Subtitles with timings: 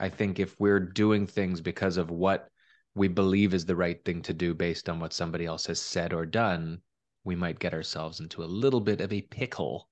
[0.00, 2.48] I think if we're doing things because of what
[2.94, 6.12] we believe is the right thing to do based on what somebody else has said
[6.12, 6.80] or done,
[7.24, 9.88] we might get ourselves into a little bit of a pickle.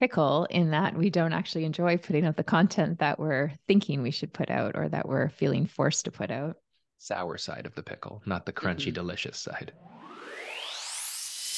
[0.00, 4.10] Pickle in that we don't actually enjoy putting out the content that we're thinking we
[4.10, 6.56] should put out or that we're feeling forced to put out.
[6.98, 8.94] Sour side of the pickle, not the crunchy, Mhm.
[8.94, 9.72] delicious side.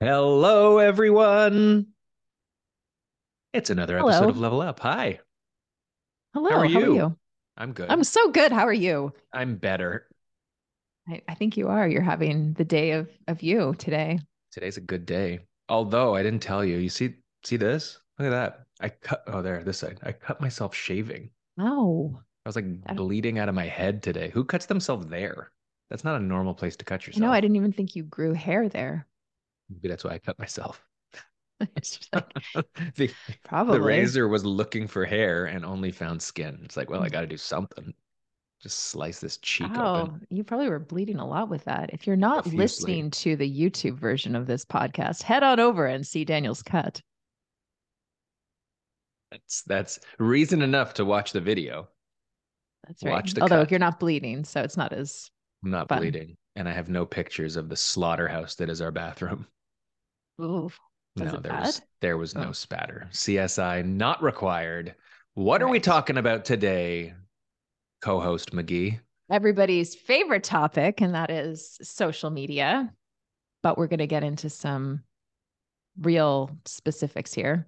[0.00, 1.86] Hello, everyone.
[3.52, 4.28] It's another episode Hello.
[4.30, 4.80] of Level Up.
[4.80, 5.20] Hi,
[6.32, 6.48] Hello.
[6.48, 6.94] How are How are you?
[6.94, 7.16] you?
[7.58, 7.90] I'm good.
[7.90, 8.52] I'm so good.
[8.52, 9.12] How are you?
[9.34, 10.06] I'm better.
[11.06, 11.86] I, I think you are.
[11.86, 14.18] You're having the day of of you today.
[14.50, 15.40] Today's a good day.
[15.68, 16.78] Although I didn't tell you.
[16.78, 18.00] You see see this?
[18.18, 18.60] Look at that.
[18.80, 20.00] I cut oh there, this side.
[20.02, 21.28] I cut myself shaving.
[21.58, 24.30] Oh, I was like That- bleeding out of my head today.
[24.30, 25.50] Who cuts themselves there?
[25.90, 27.20] That's not a normal place to cut yourself.
[27.22, 29.06] No, I didn't even think you grew hair there.
[29.70, 30.82] Maybe that's why I cut myself.
[31.60, 31.74] like
[32.96, 33.10] the,
[33.44, 33.78] probably.
[33.78, 36.58] the razor was looking for hair and only found skin.
[36.64, 37.04] It's like, well, Mm.
[37.04, 37.94] I got to do something.
[38.62, 40.26] Just slice this cheek Oh, open.
[40.30, 41.90] you probably were bleeding a lot with that.
[41.92, 46.06] If you're not listening to the YouTube version of this podcast, head on over and
[46.06, 47.00] see Daniel's cut.
[49.34, 51.88] That's that's reason enough to watch the video.
[52.86, 53.12] That's right.
[53.12, 53.70] Watch the Although cut.
[53.72, 55.28] you're not bleeding, so it's not as
[55.64, 55.98] I'm not Fun.
[55.98, 59.46] bleeding, and I have no pictures of the slaughterhouse that is our bathroom.
[60.40, 60.70] ooh.
[61.16, 62.52] No, there was there was no Oh.
[62.52, 63.08] spatter.
[63.12, 64.94] CSI not required.
[65.34, 67.14] What are we talking about today,
[68.02, 69.00] co-host McGee?
[69.30, 72.92] everybody's favorite topic, and that is social media.
[73.62, 75.02] But we're going to get into some
[75.98, 77.66] real specifics here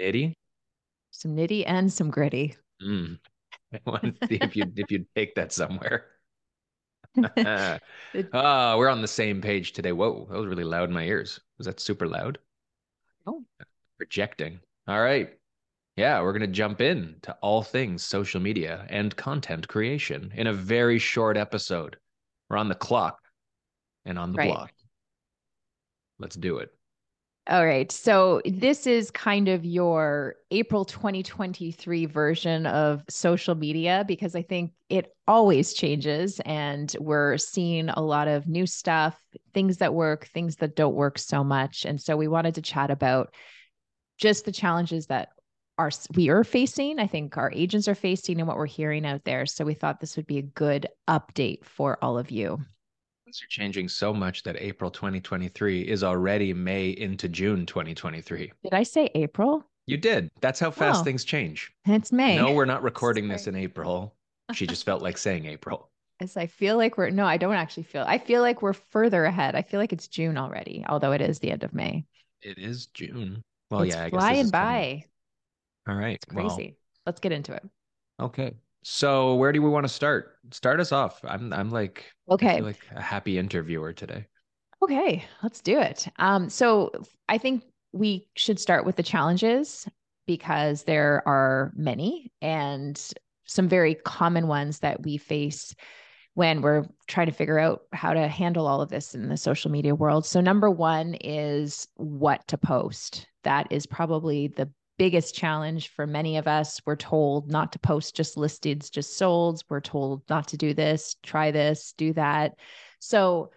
[0.00, 0.34] Nitty.
[1.16, 2.54] Some nitty and some gritty.
[2.82, 3.18] Mm.
[3.72, 6.06] I want to see if you if you'd take that somewhere.
[8.34, 9.92] Ah, we're on the same page today.
[9.92, 11.40] Whoa, that was really loud in my ears.
[11.58, 12.38] Was that super loud?
[13.26, 13.42] Oh.
[13.96, 14.60] Projecting.
[14.86, 15.30] All right.
[15.96, 20.52] Yeah, we're gonna jump in to all things social media and content creation in a
[20.52, 21.96] very short episode.
[22.50, 23.18] We're on the clock
[24.04, 24.50] and on the Right.
[24.52, 24.72] block.
[26.18, 26.75] Let's do it.
[27.48, 27.92] All right.
[27.92, 34.72] So this is kind of your April 2023 version of social media because I think
[34.88, 39.16] it always changes and we're seeing a lot of new stuff,
[39.54, 41.84] things that work, things that don't work so much.
[41.84, 43.32] And so we wanted to chat about
[44.18, 45.28] just the challenges that
[45.78, 49.24] are we are facing, I think our agents are facing and what we're hearing out
[49.24, 49.46] there.
[49.46, 52.58] So we thought this would be a good update for all of you.
[53.26, 58.52] Things are changing so much that April 2023 is already May into June 2023.
[58.62, 59.64] Did I say April?
[59.86, 60.30] You did.
[60.40, 61.02] That's how fast Oh.
[61.02, 61.72] things change.
[61.86, 62.36] It's May.
[62.36, 64.14] No, we're not recording this in April.
[64.54, 65.90] She just felt like saying April.
[66.20, 68.04] As I feel like we're no, I don't actually feel.
[68.06, 69.56] I feel like we're further ahead.
[69.56, 72.04] I feel like it's June already, although it is the end of May.
[72.42, 73.42] It is June.
[73.72, 75.04] Well, it's yeah, I guess flying by.
[75.88, 76.14] All right.
[76.14, 76.76] It's crazy.
[77.04, 77.64] Let's get into it.
[78.20, 78.54] Okay.
[78.82, 80.38] So where do we want to start?
[80.52, 81.20] Start us off.
[81.24, 82.60] I'm I'm like Okay.
[82.60, 84.26] like a happy interviewer today.
[84.82, 86.06] Okay, let's do it.
[86.18, 86.92] Um, so
[87.28, 89.88] I think we should start with the challenges
[90.26, 93.00] because there are many and
[93.46, 95.74] some very common ones that we face
[96.34, 99.70] when we're trying to figure out how to handle all of this in the social
[99.70, 100.26] media world.
[100.26, 103.26] So number one is what to post.
[103.44, 106.80] That is probably the biggest challenge for many of us.
[106.86, 109.64] We're told not to post just listeds, just solds.
[109.68, 112.56] We're told not to do this, try this, do that.
[113.00, 113.50] So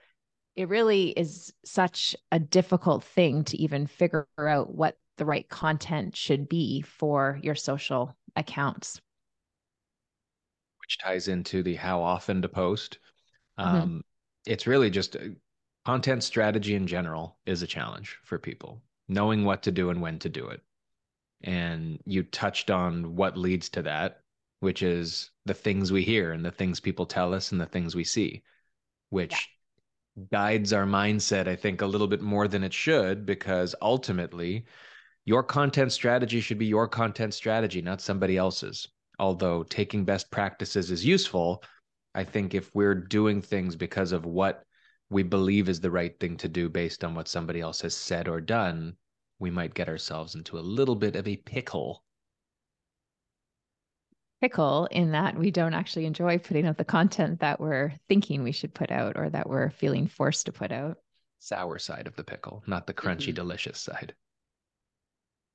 [0.55, 6.15] it really is such a difficult thing to even figure out what the right content
[6.15, 9.01] should be for your social accounts.
[10.81, 12.99] which ties into the how often to post.
[13.63, 13.83] Mhm.
[13.83, 14.03] Um,
[14.45, 15.29] It's really just uh,
[15.85, 20.19] content strategy in general is a challenge for people, knowing what to do and when
[20.19, 20.61] to do it.
[21.41, 24.21] And you touched on what leads to that,
[24.59, 27.95] which is the things we hear and the things people tell us and the things
[27.95, 28.43] we see,
[29.09, 29.49] which
[30.31, 34.65] guides our mindset, I think, a little bit more than it should, because ultimately,
[35.25, 38.87] your content strategy should be your content strategy, not somebody else's.
[39.19, 41.63] Although taking best practices is useful,
[42.15, 44.63] I think if we're doing things because of what
[45.09, 48.27] we believe is the right thing to do based on what somebody else has said
[48.27, 48.95] or done,
[49.39, 52.03] we might get ourselves into a little bit of a pickle.
[54.41, 58.51] Pickle in that we don't actually enjoy putting out the content that we're thinking we
[58.51, 60.97] should put out or that we're feeling forced to put out.
[61.39, 63.33] Sour side of the pickle, not the crunchy, Mhm.
[63.33, 64.15] delicious side.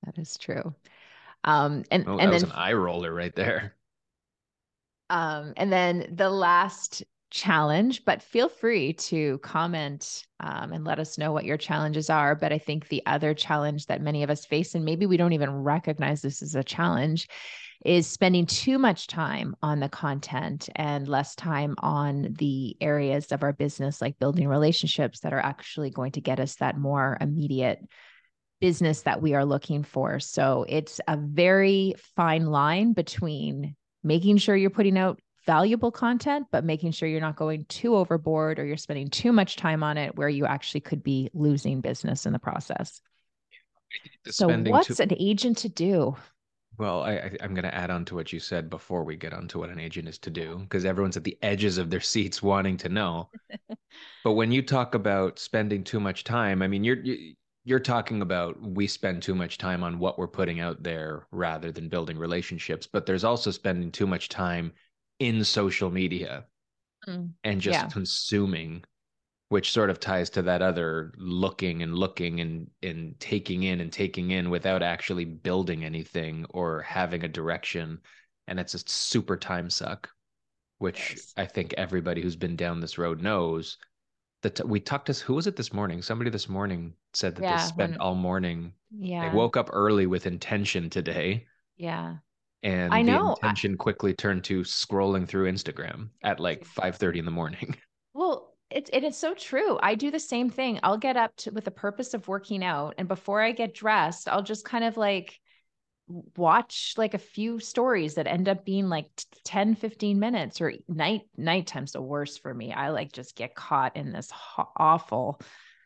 [0.05, 0.75] That is true.
[1.45, 3.77] Um, and Oh, and that was then an eye roller right there.
[5.11, 7.03] Um, and then the last
[7.35, 12.37] challenge, but feel free to comment um, and let us know what your challenges are.
[12.37, 15.33] But I think the other challenge that many of us face, and maybe we don't
[15.33, 17.29] even recognize this as a challenge,
[17.85, 23.43] is spending too much time on the content and less time on the areas of
[23.43, 27.81] our business, like building relationships that are actually going to get us that more immediate
[28.61, 30.21] business that we are looking for.
[30.21, 36.64] So it's a very fine line between making sure you're putting out valuable content, but
[36.64, 40.17] making sure you're not going too overboard or you're spending too much time on it
[40.17, 43.00] where you actually could be losing business in the process.
[44.25, 46.17] The So, what's too- an agent to do?
[46.76, 49.32] Well, I, I, I'm going to add on to what you said before we get
[49.32, 52.43] onto what an agent is to do, because everyone's at the edges of their seats
[52.43, 53.31] wanting to know.
[54.25, 58.23] but when you talk about spending too much time, I mean, you're you, you're talking
[58.23, 62.19] about we spend too much time on what we're putting out there rather than building
[62.19, 62.87] relationships.
[62.87, 64.73] But there's also spending too much time
[65.25, 66.44] in social media
[67.06, 67.88] Mm, and just yeah.
[67.88, 68.82] consuming
[69.50, 73.93] which sort of ties to that other looking and looking and and taking in and
[73.93, 78.00] taking in without actually building anything or having a direction
[78.49, 80.09] and it's a super time suck
[80.79, 81.35] which Yes.
[81.37, 83.76] i think everybody who's been down this road knows
[84.41, 87.56] that we talked to who was it this morning somebody this morning said that Yeah,
[87.59, 89.29] they spent when- all morning Yeah.
[89.29, 92.17] they woke up early with intention today yeah.
[92.64, 97.25] And I the know, intention quickly turned to scrolling through instagram at like 5.30 in
[97.25, 97.76] the morning
[98.14, 99.78] Well, it's it is so true.
[99.82, 100.81] I do the same thing.
[100.82, 104.28] I'll get up to, with the purpose of working out, and before I get dressed,
[104.28, 105.38] I'll just kind of like
[106.37, 110.75] watch like a few stories that end up being like t- 10 15 minutes or
[110.87, 115.40] night nighttime's the worst for me i like just get caught in this ho- awful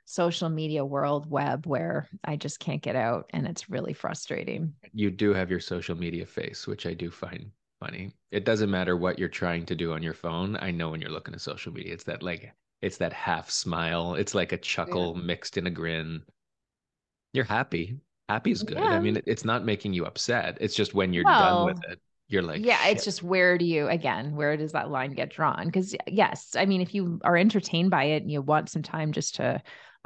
[0.08, 5.10] social media world web where i just can't get out and it's really frustrating you
[5.10, 7.50] do have your social media face, which I do find
[7.80, 8.12] funny.
[8.30, 10.56] It doesn't matter what you're trying to do on your phone.
[10.60, 12.52] I know when you're looking at social media, it's that like
[12.82, 14.14] it's that half smile.
[14.14, 16.22] It's like a chuckle mixed in a grin.
[17.32, 17.98] You're happy.
[18.28, 18.78] Happy's good.
[18.78, 20.58] I mean, it's not making you upset.
[20.60, 23.88] It's just when you're done with it, you're like, yeah it's just where do you
[23.88, 27.90] again where does that line get drawn because yes i mean if you are entertained
[27.90, 29.62] by it and you want some time just to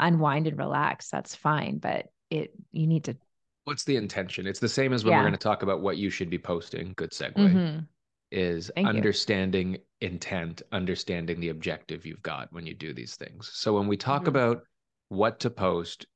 [0.07, 3.17] unwind and relax that's fine but it you need to
[3.65, 4.45] what's the intention?
[4.49, 5.19] It's the same as when Yeah.
[5.19, 6.95] we're going to talk about what you should be posting.
[6.97, 7.35] Good segue.
[7.37, 7.87] Mhm.
[8.33, 8.97] is Thank you.
[8.97, 13.51] understanding intent, understanding the objective you've got when you do these things.
[13.53, 14.29] So when we talk Mhm.
[14.29, 14.63] about
[15.11, 16.07] what to post,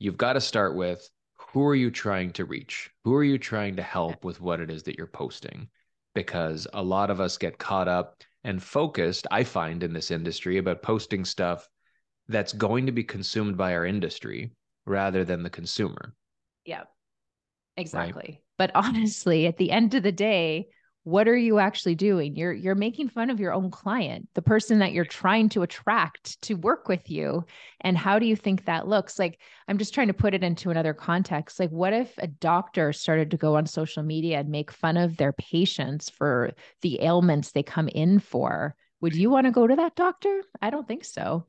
[0.00, 1.08] you've got to start with
[1.52, 2.90] who are you trying to reach?
[3.04, 5.68] Who are you trying to help with what it is that you're posting?
[6.14, 10.56] Because a lot of us get caught up and focused, I find in this industry
[10.56, 11.68] about posting stuff
[12.28, 14.52] that's going to be consumed by our industry
[14.84, 16.14] rather than the consumer.
[16.64, 16.84] Yeah,
[17.76, 18.42] exactly.
[18.58, 20.68] But honestly, at the end of the day,
[21.06, 22.34] what are you actually doing?
[22.34, 26.42] You're you're making fun of your own client, the person that you're trying to attract
[26.42, 27.44] to work with you.
[27.80, 29.16] And how do you think that looks?
[29.16, 29.38] Like
[29.68, 31.60] I'm just trying to put it into another context.
[31.60, 35.16] Like what if a doctor started to go on social media and make fun of
[35.16, 36.50] their patients for
[36.82, 38.74] the ailments they come in for?
[39.00, 40.42] Would you want to go to that doctor?
[40.60, 41.46] I don't think so.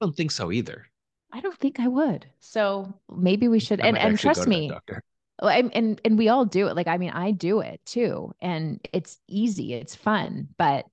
[0.00, 0.86] I don't think so either.
[1.32, 2.26] I don't think I would.
[2.40, 5.02] So maybe we should I and and trust me, doctor.
[5.40, 6.76] I, and and we all do it.
[6.76, 10.86] Like I mean, I do it too, and it's easy, it's fun, but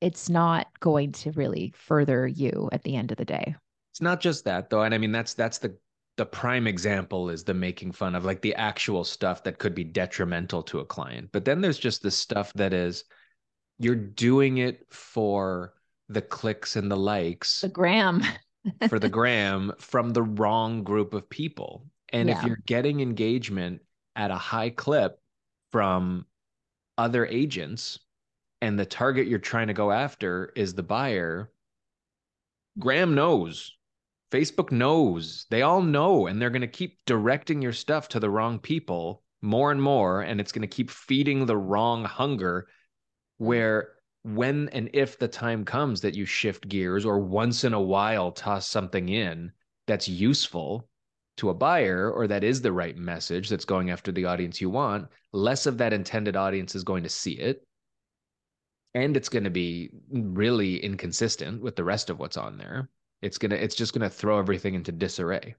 [0.00, 3.54] it's not going to really further you at the end of the day.
[3.92, 5.76] It's not just that though, and I mean that's that's the
[6.16, 9.84] the prime example is the making fun of like the actual stuff that could be
[9.84, 11.30] detrimental to a client.
[11.32, 13.04] But then there's just the stuff that is
[13.78, 15.74] you're doing it for
[16.12, 18.22] the clicks and the likes The gram,
[18.88, 21.86] for the gram from the wrong group of people.
[22.12, 23.80] And if you're getting engagement
[24.16, 25.18] at a high clip
[25.70, 26.26] from
[26.98, 27.98] other agents
[28.60, 31.50] and the target you're trying to go after is the buyer,
[32.78, 33.76] Gram knows.
[34.30, 35.46] Facebook knows.
[35.50, 36.26] They all know.
[36.26, 40.22] And they're going to keep directing your stuff to the wrong people more and more.
[40.22, 43.46] And it's going to keep feeding the wrong hunger mm-hmm.
[43.46, 43.88] where
[44.24, 48.30] when and if the time comes that you shift gears or once in a while
[48.32, 49.52] toss something in
[49.86, 50.88] that's useful
[51.36, 54.70] to a buyer or that is the right message that's going after the audience you
[54.70, 57.66] want, less of that intended audience is going to see it.
[58.94, 62.88] And it's going to be really inconsistent with the rest of what's on there.
[63.22, 65.54] it's gonna it's just gonna throw everything into disarray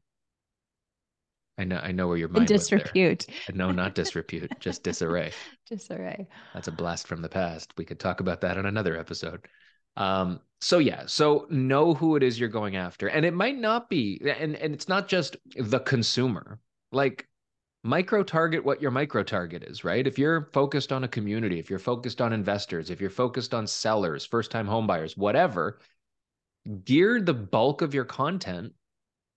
[1.57, 3.27] i know i know where your mind disrepute.
[3.53, 5.31] No not disrepute just disarray.
[5.69, 6.27] Disarray.
[6.53, 7.73] That's a blast from the past.
[7.77, 9.47] We could talk about that on another episode.
[9.95, 13.07] Um so yeah so know who it is you're going after.
[13.07, 16.59] And it might not be and and it's not just the consumer.
[16.91, 17.27] Like
[17.83, 20.07] micro target what your micro target is, right?
[20.07, 23.67] If you're focused on a community, if you're focused on investors, if you're focused on
[23.67, 25.79] sellers, first time homebuyers, whatever,
[26.85, 28.73] gear the bulk of your content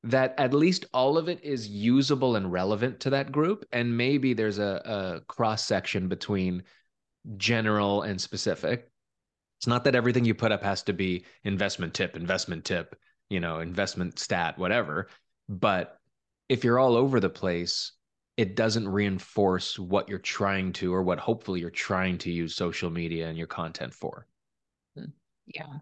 [0.06, 3.64] that at least all of it is usable and relevant to that group.
[3.72, 6.62] And maybe there's a, a cross section between
[7.36, 8.88] general and specific.
[9.58, 12.96] It's not that everything you put up has to be investment tip, investment tip,
[13.28, 15.08] you know, investment stat, whatever.
[15.48, 15.98] But
[16.48, 17.92] if you're all over the place,
[18.36, 22.90] it doesn't reinforce what you're trying to or what hopefully you're trying to use social
[22.90, 24.26] media and your content for.
[24.96, 25.06] Hmm.
[25.46, 25.78] Yeah.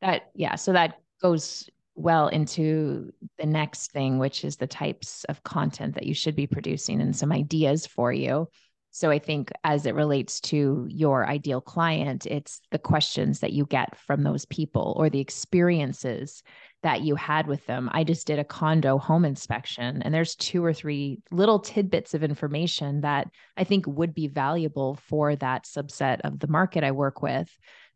[0.00, 1.68] That yeah, so that goes
[2.00, 6.46] well into the next thing which is the types of content that you should be
[6.46, 8.48] producing and some ideas for you.
[8.92, 13.64] So I think as it relates to your ideal client, it's the questions that you
[13.66, 16.42] get from those people or the experiences
[16.82, 17.88] that you had with them.
[17.92, 22.24] I just did a condo home inspection, and there's two or three little tidbits of
[22.24, 27.22] information that I think would be valuable for that subset of the market I work
[27.22, 27.48] with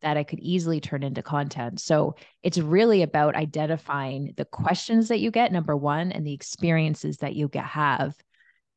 [0.05, 1.81] that I could easily turn into content.
[1.81, 7.17] So it's really about identifying the questions that you get, number one, and the experiences
[7.19, 8.15] that you get have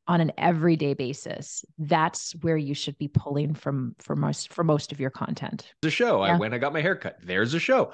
[0.08, 4.90] on an everyday basis that's where you should be pulling from for most for most
[4.90, 6.34] of your content the show yeah.
[6.34, 7.92] i went i got my hair cut there's a show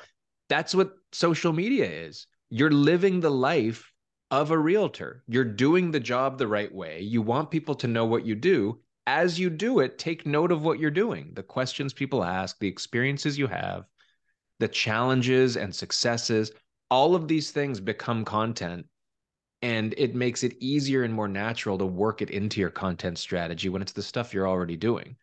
[0.48, 2.26] that's what social media is.
[2.50, 3.92] You're living the life
[4.30, 5.22] of a realtor.
[5.26, 7.00] You're doing the job the right way.
[7.00, 8.80] You want people to know what you do.
[9.06, 12.68] As you do it, take note of what you're doing, the questions people ask, the
[12.68, 13.87] experiences you have,
[14.61, 16.52] the challenges and successes.
[16.90, 18.87] All of these things become content
[19.64, 23.70] and it makes it easier and more natural to work it into your content strategy
[23.70, 25.16] when it's the stuff you're already doing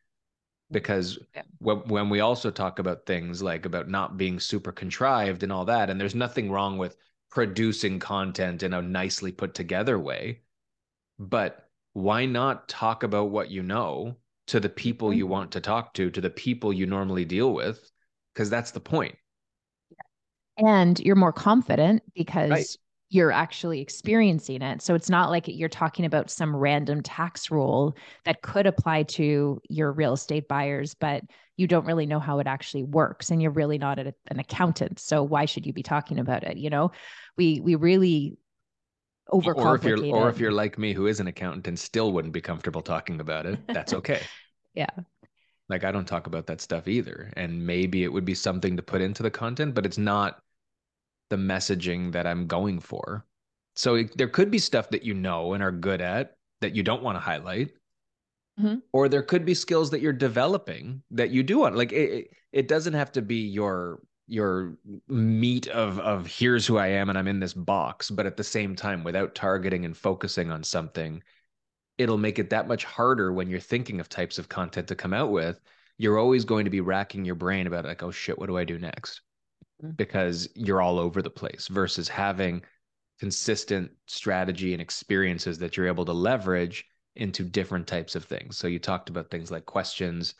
[0.71, 1.43] because yeah.
[1.59, 5.65] when, when we also talk about things like about not being super contrived and all
[5.65, 6.97] that and there's nothing wrong with
[7.29, 10.39] producing content in a nicely put together way
[11.19, 14.15] but why not talk about what you know
[14.47, 15.19] to the people mm-hmm.
[15.19, 17.91] you want to talk to to the people you normally deal with
[18.33, 19.15] because that's the point
[20.57, 22.77] and you're more confident because right
[23.11, 24.81] you're actually experiencing it.
[24.81, 27.93] So it's not like you're talking about some random tax rule
[28.23, 31.21] that could apply to your real estate buyers, but
[31.57, 34.97] you don't really know how it actually works and you're really not an accountant.
[34.97, 36.55] So why should you be talking about it?
[36.55, 36.91] You know,
[37.35, 38.37] we we really
[39.31, 42.11] overcomplicate or if you're or if you're like me who is an accountant and still
[42.11, 44.21] wouldn't be comfortable talking about it, that's okay.
[44.73, 44.89] yeah.
[45.69, 47.31] Like I don't talk about that stuff either.
[47.37, 50.41] And maybe it would be something to put into the content, but it's not
[51.29, 53.25] the messaging that I'm going for.
[53.75, 56.83] So it, there could be stuff that you know and are good at that you
[56.83, 57.71] don't want to highlight.
[58.59, 58.79] Mm-hmm.
[58.91, 61.77] Or there could be skills that you're developing that you do want.
[61.77, 66.87] Like it, it doesn't have to be your your meat of of here's who I
[66.87, 70.51] am and I'm in this box, but at the same time, without targeting and focusing
[70.51, 71.21] on something,
[71.97, 75.13] it'll make it that much harder when you're thinking of types of content to come
[75.13, 75.59] out with.
[75.97, 78.63] You're always going to be racking your brain about like, oh shit, what do I
[78.63, 79.21] do next?
[79.83, 79.97] Mm.
[79.97, 82.61] because you're all over the place versus having
[83.19, 86.85] consistent strategy and experiences that you're able to leverage
[87.15, 88.57] into different types of things.
[88.57, 90.35] So you talked about things like questions.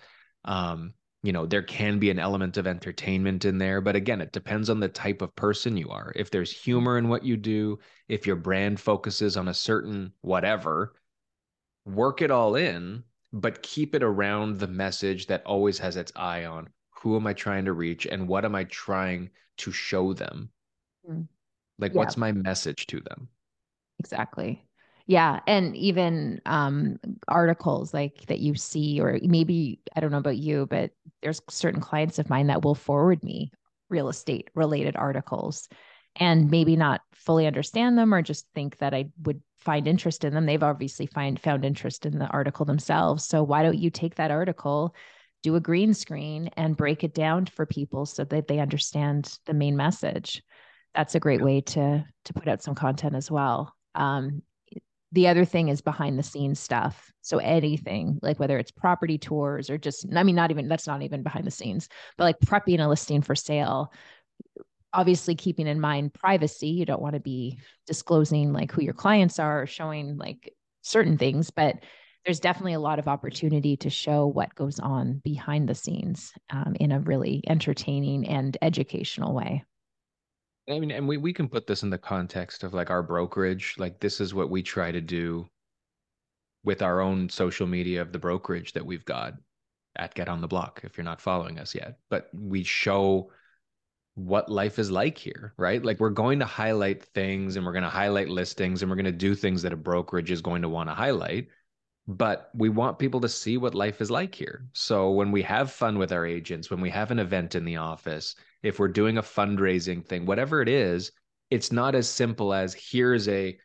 [0.45, 4.31] Um, you know, there can be an element of entertainment in there, but again, it
[4.31, 6.11] depends on the type of person you are.
[6.15, 10.95] If there's humor in what you do, if your brand focuses on a certain whatever,
[11.85, 16.45] work it all in, but keep it around the message that always has its eye
[16.45, 20.49] on who am I trying to reach and what am I trying to show them?
[21.09, 21.27] Mm.
[21.77, 21.99] Like, yeah.
[21.99, 23.27] what's my message to them?
[23.99, 24.63] Exactly.
[25.07, 25.39] Yeah.
[25.47, 30.67] And even um, articles like that you see, or maybe, I don't know about you,
[30.69, 30.91] but
[31.21, 33.51] there's certain clients of mine that will forward me
[33.89, 35.67] real estate related articles
[36.15, 40.33] and maybe not fully understand them or just think that I would find interest in
[40.33, 40.45] them.
[40.45, 43.25] They've obviously find found interest in the article themselves.
[43.25, 44.95] So why don't you take that article
[45.43, 49.53] do a green screen and break it down for people so that they understand the
[49.53, 50.43] main message
[50.93, 54.41] that's a great way to to put out some content as well um,
[55.11, 59.69] the other thing is behind the scenes stuff so anything like whether it's property tours
[59.69, 62.83] or just i mean not even that's not even behind the scenes but like prepping
[62.83, 63.91] a listing for sale
[64.93, 69.39] obviously keeping in mind privacy you don't want to be disclosing like who your clients
[69.39, 71.75] are or showing like certain things but
[72.25, 76.75] there's definitely a lot of opportunity to show what goes on behind the scenes um,
[76.79, 79.63] in a really entertaining and educational way.
[80.71, 83.75] I mean, and we, we can put this in the context of like our brokerage.
[83.77, 85.47] Like, this is what we try to do
[86.63, 89.33] with our own social media of the brokerage that we've got
[89.97, 91.97] at Get on the Block, if you're not following us yet.
[92.09, 93.31] But we show
[94.15, 95.83] what life is like here, right?
[95.83, 99.05] Like, we're going to highlight things and we're going to highlight listings and we're going
[99.05, 101.47] to do things that a brokerage is going to want to highlight.
[102.07, 104.65] But we want people to see what life is like here.
[104.73, 107.77] So when we have fun with our agents, when we have an event in the
[107.77, 111.11] office, if we're doing a fundraising thing, whatever it is,
[111.49, 113.57] it's not as simple as here's a,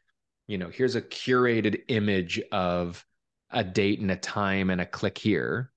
[0.49, 3.05] you know, here's a curated image of
[3.51, 5.73] a date and a time and a click here.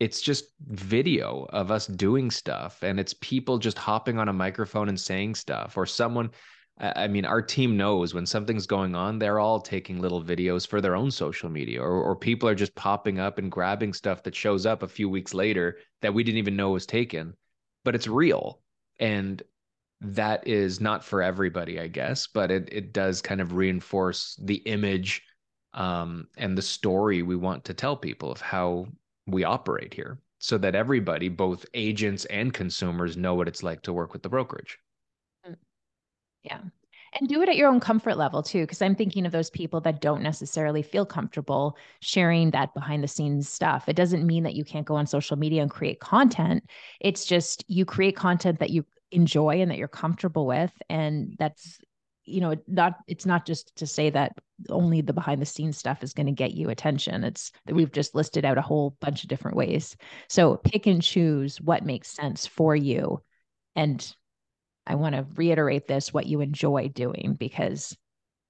[0.00, 4.88] It's just video of us doing stuff and it's people just hopping on a microphone
[4.88, 6.30] and saying stuff or someone
[6.78, 10.80] I mean, our team knows when something's going on, they're all taking little videos for
[10.80, 14.34] their own social media, or, or people are just popping up and grabbing stuff that
[14.34, 17.34] shows up a few weeks later that we didn't even know was taken,
[17.84, 18.60] but it's real
[18.98, 19.42] and
[20.00, 24.56] that is not for everybody i guess but it, it does kind of reinforce the
[24.66, 25.22] image
[25.74, 28.86] um, and the story we want to tell people of how
[29.26, 33.92] we operate here so that everybody both agents and consumers know what it's like to
[33.92, 34.78] work with the brokerage.
[36.42, 36.60] Yeah.
[37.18, 39.82] And do it at your own comfort level too because i'm thinking of those people
[39.82, 43.88] that don't necessarily feel comfortable sharing that behind the scenes stuff.
[43.88, 46.64] It doesn't mean that you can't go on social media and create content.
[47.00, 51.78] It's just you create content that you enjoy and that you're comfortable with and that's
[52.24, 54.32] you know not it's not just to say that
[54.70, 57.24] only the behind the scenes stuff is going to get you attention.
[57.24, 59.96] It's that we've just listed out a whole bunch of different ways.
[60.28, 63.20] So pick and choose what makes sense for you
[63.76, 64.14] and
[64.86, 67.96] I want to reiterate this what you enjoy doing because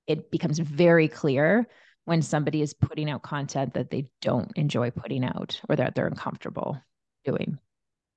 [0.07, 1.69] it becomes very clear
[2.05, 6.07] when somebody is putting out content that they don't enjoy putting out or that they're
[6.07, 6.81] uncomfortable
[7.25, 7.59] doing.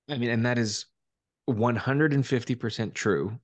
[0.10, 0.86] I mean, and that is
[1.50, 3.40] 150% true.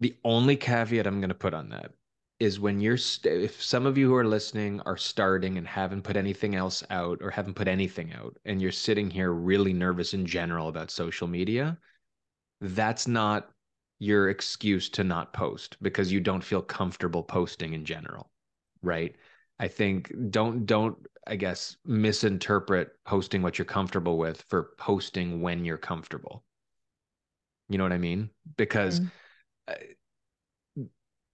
[0.00, 1.92] The only caveat I'm going to put on that
[2.40, 6.02] is when you're, st- if some of you who are listening are starting and haven't
[6.02, 10.14] put anything else out or haven't put anything out, and you're sitting here really nervous
[10.14, 11.78] in general about social media,
[12.60, 13.50] that's not
[13.98, 18.30] your excuse to not post because you don't feel comfortable posting in general
[18.82, 19.16] right
[19.58, 25.64] i think don't don't i guess misinterpret posting what you're comfortable with for posting when
[25.64, 26.44] you're comfortable
[27.68, 30.82] you know what i mean because mm-hmm.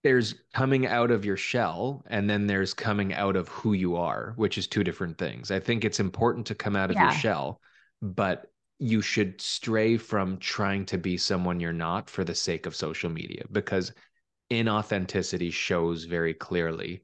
[0.03, 4.33] there's coming out of your shell and then there's coming out of who you are
[4.35, 7.05] which is two different things i think it's important to come out of yeah.
[7.05, 7.59] your shell
[8.01, 12.75] but you should stray from trying to be someone you're not for the sake of
[12.75, 13.93] social media because
[14.49, 17.03] inauthenticity shows very clearly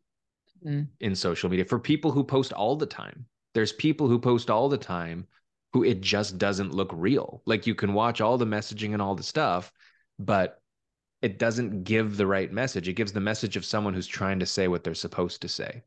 [0.66, 0.88] mm.
[1.02, 3.28] in social media for people who post all the time.
[3.54, 5.28] There's people who post all the time
[5.72, 7.44] who it just doesn't look real.
[7.46, 9.72] Like you can watch all the messaging and all the stuff,
[10.18, 10.60] but
[11.22, 12.88] it doesn't give the right message.
[12.88, 15.84] It gives the message of someone who's trying to say what they're supposed to say.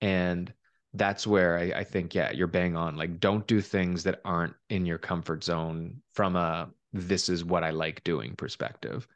[0.00, 0.50] And
[0.94, 2.96] that's where I, I, think, yeah, you're bang on.
[2.96, 7.64] Like, don't do things that aren't in your comfort zone from a this is what
[7.64, 9.06] I like doing perspective.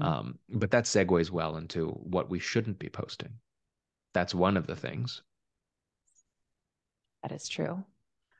[0.00, 0.12] Mm-hmm.
[0.12, 3.30] Um, but that segues well into what we shouldn't be posting.
[4.12, 5.22] That's one of the things.
[7.22, 7.84] That is true.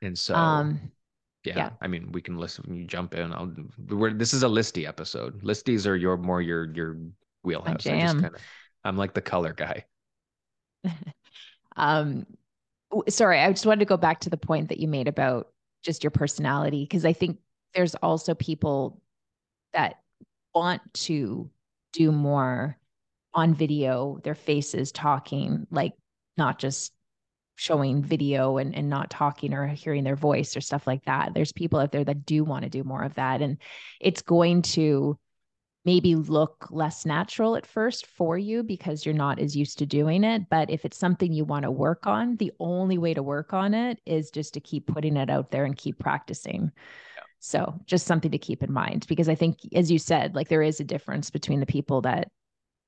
[0.01, 0.91] And so, um,
[1.43, 2.73] yeah, yeah, I mean, we can listen.
[2.73, 3.33] You jump in.
[3.33, 3.51] I'll.
[3.89, 5.41] We're, this is a listy episode.
[5.41, 6.97] Listies are your more your your
[7.43, 7.87] wheelhouse.
[7.87, 8.29] I
[8.83, 9.85] I'm like the color guy.
[11.75, 12.25] um,
[13.09, 15.47] sorry, I just wanted to go back to the point that you made about
[15.83, 17.39] just your personality because I think
[17.73, 19.01] there's also people
[19.73, 19.95] that
[20.53, 21.49] want to
[21.93, 22.77] do more
[23.33, 25.93] on video, their faces talking, like
[26.37, 26.93] not just
[27.55, 31.33] showing video and, and not talking or hearing their voice or stuff like that.
[31.33, 33.41] There's people out there that do want to do more of that.
[33.41, 33.57] And
[33.99, 35.17] it's going to
[35.87, 40.25] maybe look less natural at first for you because you're not as used to doing
[40.25, 40.49] it.
[40.49, 43.73] But if it's something you want to work on, the only way to work on
[43.73, 46.73] it is just to keep putting it out there and keep practicing.
[47.15, 47.23] Yeah.
[47.39, 50.61] So just something to keep in mind because I think, as you said, like there
[50.61, 52.27] is a difference between the people that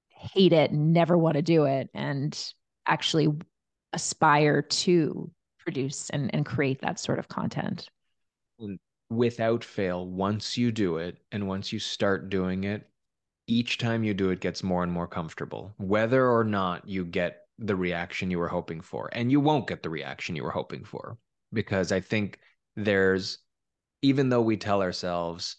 [0.10, 2.38] hate it and never want to do it and
[2.86, 3.30] actually
[3.94, 7.88] aspire to produce and, and create that sort of content
[9.10, 12.89] without fail, once you do it and once you start doing it,
[13.50, 17.42] each time you do it gets more and more comfortable, whether or not you get
[17.58, 19.10] the reaction you were hoping for.
[19.12, 21.18] And you won't get the reaction you were hoping for
[21.52, 22.40] because I think
[22.76, 23.40] there's,
[24.02, 25.58] even though we tell ourselves,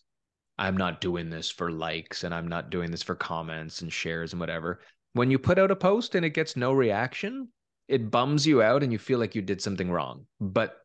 [0.57, 4.33] I'm not doing this for likes and I'm not doing this for comments and shares
[4.33, 4.81] and whatever.
[5.14, 7.48] When you put out a post and it gets no reaction,
[7.88, 10.26] it bums you out and you feel like you did something wrong.
[10.40, 10.80] But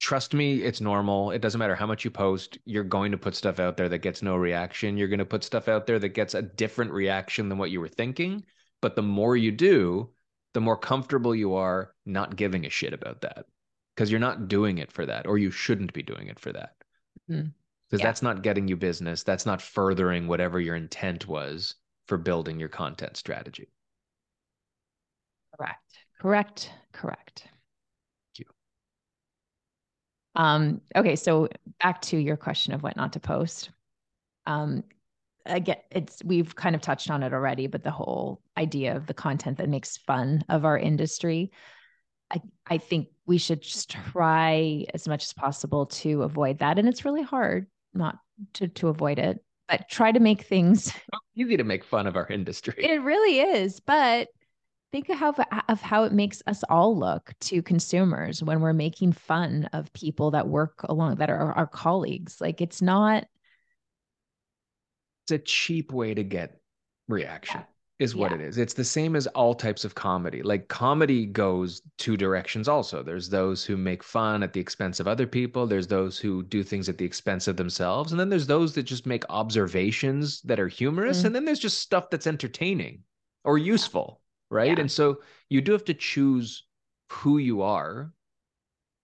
[0.00, 1.30] trust me, it's normal.
[1.30, 3.98] It doesn't matter how much you post, you're going to put stuff out there that
[3.98, 4.96] gets no reaction.
[4.96, 7.80] You're going to put stuff out there that gets a different reaction than what you
[7.80, 8.44] were thinking.
[8.80, 10.10] But the more you do,
[10.54, 13.44] the more comfortable you are not giving a shit about that
[13.94, 16.76] because you're not doing it for that, or you shouldn't be doing it for that.
[17.28, 17.52] Because mm.
[17.92, 17.98] yeah.
[17.98, 19.22] that's not getting you business.
[19.22, 21.74] That's not furthering whatever your intent was
[22.08, 23.68] for building your content strategy.
[25.56, 25.98] Correct.
[26.18, 26.70] Correct.
[26.92, 27.48] Correct.
[30.40, 31.48] Um, okay, so
[31.82, 33.70] back to your question of what not to post.
[34.46, 34.84] Um,
[35.44, 39.12] again, it's we've kind of touched on it already, but the whole idea of the
[39.12, 41.50] content that makes fun of our industry,
[42.30, 46.88] I I think we should just try as much as possible to avoid that, and
[46.88, 48.16] it's really hard not
[48.54, 50.90] to to avoid it, but try to make things
[51.36, 52.82] easy to make fun of our industry.
[52.82, 54.28] It really is, but
[54.92, 55.34] think of how
[55.68, 60.32] of how it makes us all look to consumers when we're making fun of people
[60.32, 62.40] that work along that are our colleagues.
[62.40, 63.26] Like it's not
[65.24, 66.60] it's a cheap way to get
[67.08, 68.04] reaction yeah.
[68.04, 68.38] is what yeah.
[68.38, 68.58] it is.
[68.58, 70.42] It's the same as all types of comedy.
[70.42, 73.02] Like comedy goes two directions also.
[73.02, 75.66] There's those who make fun at the expense of other people.
[75.66, 78.10] There's those who do things at the expense of themselves.
[78.10, 81.22] And then there's those that just make observations that are humorous.
[81.22, 81.26] Mm.
[81.26, 83.02] and then there's just stuff that's entertaining
[83.44, 84.19] or useful
[84.50, 84.76] right?
[84.76, 84.80] Yeah.
[84.80, 86.64] And so you do have to choose
[87.10, 88.12] who you are.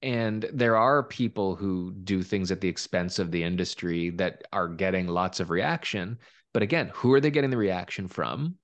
[0.02, 4.68] And there are people who do things at the expense of the industry that are
[4.68, 6.18] getting lots of reaction.
[6.52, 8.56] But again, who are they getting the reaction from?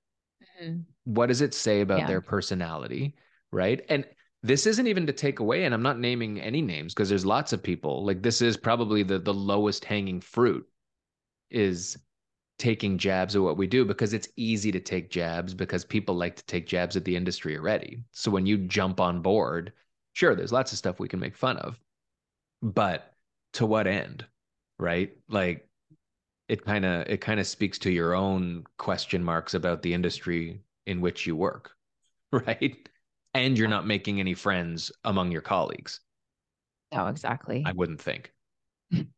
[0.63, 0.81] Mm-hmm.
[1.05, 2.07] What does it say about yeah.
[2.07, 3.17] their personality?
[3.51, 3.85] Right.
[3.89, 4.07] And
[4.43, 7.53] this isn't even to take away, and I'm not naming any names because there's lots
[7.53, 8.05] of people.
[8.05, 10.67] Like this is probably the the lowest hanging fruit
[11.51, 11.97] is
[12.63, 16.37] taking jabs at what we do because it's easy to take jabs because people like
[16.37, 18.05] to take jabs at the industry already.
[18.13, 19.73] So when you jump on board,
[20.13, 21.81] sure, there's lots of stuff we can make fun of,
[22.63, 23.15] but
[23.55, 24.25] to what end?
[24.79, 25.17] Right?
[25.29, 25.69] Like
[26.49, 30.61] it kind of it kind of speaks to your own question marks about the industry
[30.87, 31.73] in which you work,
[32.33, 32.89] right?
[33.35, 35.99] And you're not making any friends among your colleagues.
[36.93, 37.65] No, exactly.
[37.67, 38.32] I wouldn't think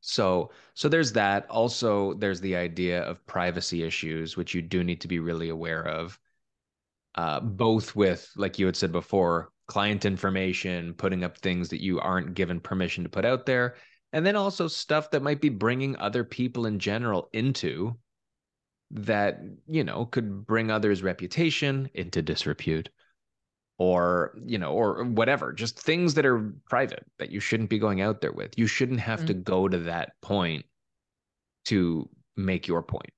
[0.00, 1.48] so so there's that.
[1.50, 5.86] Also there's the idea of privacy issues which you do need to be really aware
[5.86, 6.18] of
[7.14, 11.98] uh, both with like you had said before client information putting up things that you
[12.00, 13.76] aren't given permission to put out there
[14.12, 17.96] and then also stuff that might be bringing other people in general into
[18.90, 22.90] that you know could bring others reputation into disrepute
[23.78, 28.00] or you know or whatever just things that are private that you shouldn't be going
[28.00, 28.56] out there with.
[28.58, 29.28] You shouldn't have mm-hmm.
[29.28, 30.64] to go to that point
[31.66, 33.10] to make your point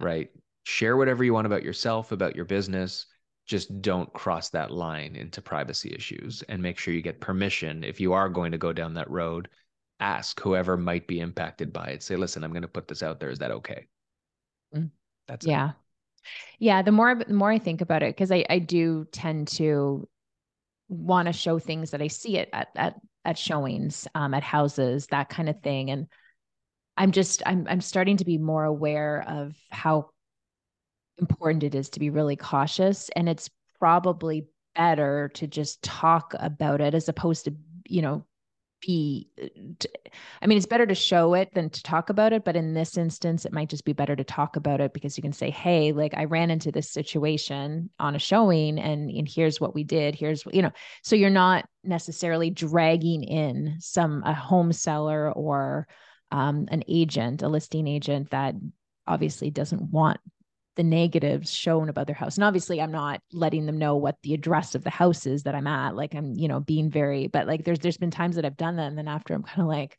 [0.00, 0.30] right?
[0.64, 3.06] Share whatever you want about yourself about your business.
[3.46, 8.00] Just don't cross that line into privacy issues and make sure you get permission if
[8.00, 9.48] you are going to go down that road
[10.02, 12.02] ask whoever might be impacted by it.
[12.02, 13.30] Say listen i'm going to put this out there.
[13.30, 13.86] Is that okay?
[14.74, 14.86] Mm-hmm.
[15.26, 15.72] that's yeah
[16.58, 20.08] yeah, the more the more I think about it, because I, I do tend to
[20.88, 25.06] want to show things that I see it at at at showings, um, at houses,
[25.08, 25.90] that kind of thing.
[25.90, 26.06] And
[26.96, 30.10] I'm just I'm I'm starting to be more aware of how
[31.18, 33.10] important it is to be really cautious.
[33.16, 37.54] And it's probably better to just talk about it as opposed to,
[37.86, 38.24] you know,
[38.80, 39.28] be
[40.42, 42.96] i mean it's better to show it than to talk about it but in this
[42.96, 45.92] instance it might just be better to talk about it because you can say hey
[45.92, 50.14] like i ran into this situation on a showing and and here's what we did.
[50.14, 50.72] Here's you know.
[51.02, 55.86] So you're not necessarily dragging in some a home seller or
[56.30, 58.54] um, an agent a listing agent that
[59.06, 60.20] obviously doesn't want
[60.76, 62.36] the negatives shown about their house.
[62.36, 65.54] And obviously I'm not letting them know what the address of the house is that
[65.54, 65.96] I'm at.
[65.96, 68.76] Like I'm, you know, being very, but like there's there's been times that I've done
[68.76, 68.86] that.
[68.86, 69.98] And then after I'm kind of like,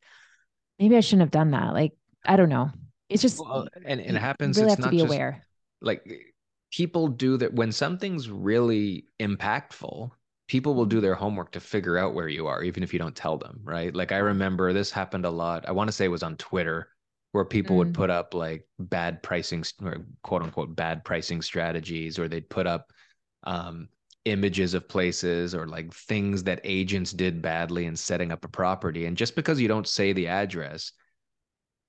[0.79, 1.73] maybe I shouldn't have done that.
[1.73, 1.93] Like,
[2.25, 2.71] I don't know.
[3.09, 4.57] It's just well, uh, and, and it happens.
[4.57, 5.45] Really have to be just, aware.
[5.81, 6.07] Like
[6.71, 10.11] people do that when something's really impactful,
[10.47, 13.15] people will do their homework to figure out where you are, even if you don't
[13.15, 13.93] tell them, right?
[13.93, 15.67] Like I remember this happened a lot.
[15.67, 16.87] I want to say it was on Twitter
[17.31, 17.79] where people mm.
[17.79, 22.67] would put up like bad pricing or quote unquote bad pricing strategies, or they'd put
[22.67, 22.91] up
[23.43, 23.87] um,
[24.25, 29.05] images of places or like things that agents did badly in setting up a property.
[29.05, 30.91] And just because you don't say the address,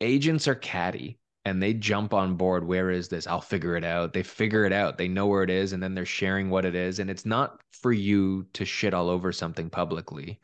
[0.01, 2.65] agents are catty and they jump on board.
[2.65, 3.27] Where is this?
[3.27, 4.13] I'll figure it out.
[4.13, 4.97] They figure it out.
[4.97, 7.01] They know where it is, and then they're sharing what it is.
[7.01, 10.41] And it's not for you to shit all over something publicly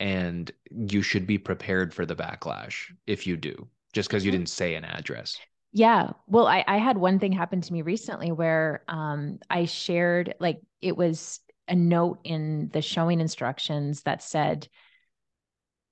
[0.00, 4.40] and you should be prepared for the backlash if you do just because you mm-hmm.
[4.40, 5.38] didn't say an address.
[5.72, 6.12] Yeah.
[6.26, 10.60] Well I, I had one thing happen to me recently where um, i shared like
[10.80, 14.68] it was a note in the showing instructions that said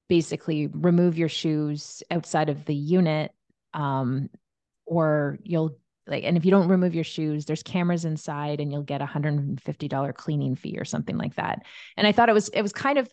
[0.09, 3.33] basically remove your shoes outside of the unit
[3.75, 4.31] um,
[4.87, 8.83] or you'll like and if you don't remove your shoes there's cameras inside and you'll
[8.83, 11.63] get a $150 cleaning fee or something like that.
[11.97, 13.13] And i thought it was it was kind of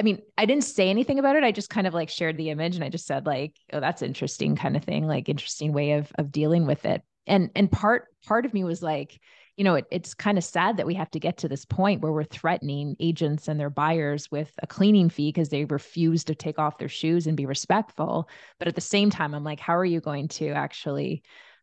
[0.00, 2.50] i mean i didn't say anything about it i just kind of like shared the
[2.50, 5.92] image and i just said like oh that's interesting kind of thing like interesting way
[5.92, 9.20] of of dealing with it and and part part of me was like
[9.60, 12.00] you know, it, it's kind of sad that we have to get to this point
[12.00, 16.34] where we're threatening agents and their buyers with a cleaning fee because they refuse to
[16.34, 18.26] take off their shoes and be respectful.
[18.58, 21.22] But at the same time, I'm like, how are you going to actually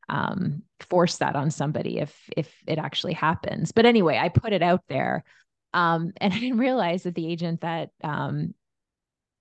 [0.10, 3.71] um, force that on somebody if if it actually happens?
[3.71, 5.23] But anyway, I put it out there,
[5.77, 8.53] um, and I didn't realize that the agent that um,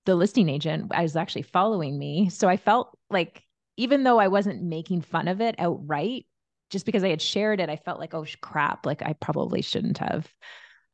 [0.05, 3.43] the listing agent I was actually following me, so I felt like
[3.77, 6.27] even though I wasn't making fun of it outright,
[6.71, 9.99] just because I had shared it, I felt like, oh crap, like I probably shouldn't
[9.99, 10.33] have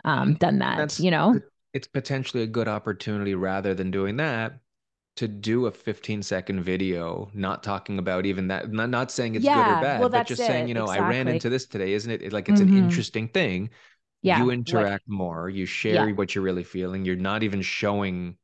[0.05, 0.79] um, done that.
[0.79, 1.41] That's, you know,
[1.75, 4.61] it's potentially a good opportunity rather than doing that
[5.17, 9.45] to do a 15 second video, not talking about even that, not, not saying it's
[9.45, 10.47] yeah, good or bad, well, but just it.
[10.47, 11.07] saying, you know, exactly.
[11.07, 12.33] I ran into this today, isn't it?
[12.33, 12.77] Like it's mm-hmm.
[12.77, 13.71] an interesting thing.
[14.23, 14.39] Yeah.
[14.39, 15.17] You interact what?
[15.17, 16.15] more, you share yeah.
[16.15, 17.05] what you're really feeling.
[17.05, 18.37] You're not even showing,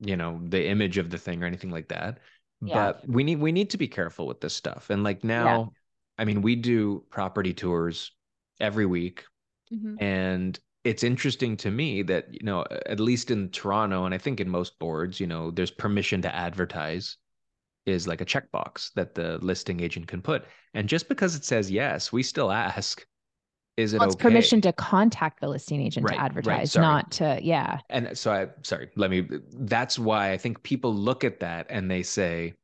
[0.00, 2.18] you know, the image of the thing or anything like that.
[2.60, 2.74] Yeah.
[2.74, 4.90] But we need we need to be careful with this stuff.
[4.90, 5.72] And like now
[6.18, 8.12] I mean, we do property tours
[8.60, 9.24] every week.
[9.72, 10.02] Mm-hmm.
[10.02, 14.40] And it's interesting to me that, you know, at least in Toronto, and I think
[14.40, 17.16] in most boards, you know, there's permission to advertise
[17.86, 20.44] is like a checkbox that the listing agent can put.
[20.74, 23.04] And just because it says yes, we still ask,
[23.76, 24.22] is it well, it's okay?
[24.22, 27.78] permission to contact the listing agent right, to advertise, right, not to, yeah.
[27.88, 31.90] And so I, sorry, let me, that's why I think people look at that and
[31.90, 32.54] they say,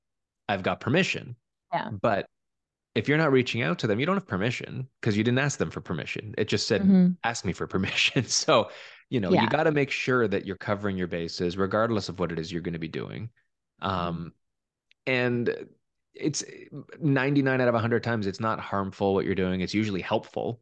[0.49, 1.37] I've got permission.
[1.73, 1.91] Yeah.
[2.03, 2.27] But
[2.95, 5.59] if you're not reaching out to them, you don't have permission because you didn't ask
[5.59, 6.35] them for permission.
[6.37, 7.11] It just said, mm-hmm.
[7.25, 8.25] ask me for permission.
[8.29, 8.71] So,
[9.11, 9.43] you know, yeah.
[9.43, 12.53] you got to make sure that you're covering your bases, regardless of what it is
[12.53, 13.31] you're going to be doing.
[13.83, 13.89] Mm-hmm.
[13.89, 14.33] Um,
[15.07, 15.69] and
[16.13, 16.45] it's
[17.01, 19.63] 99 out of 100 times, it's not harmful what you're doing.
[19.63, 20.61] It's usually helpful,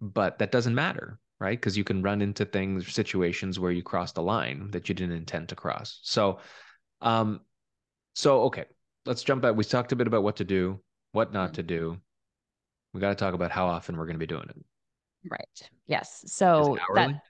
[0.00, 1.58] but that doesn't matter, right?
[1.58, 5.16] Because you can run into things, situations where you crossed a line that you didn't
[5.16, 6.00] intend to cross.
[6.02, 6.38] So,
[7.00, 7.40] um,
[8.14, 8.64] so okay,
[9.06, 9.56] let's jump back.
[9.56, 10.80] We talked a bit about what to do
[11.12, 11.98] what not to do.
[12.92, 14.56] We got to talk about how often we're going to be doing it.
[15.28, 15.70] Right.
[15.86, 16.24] Yes.
[16.26, 17.20] So that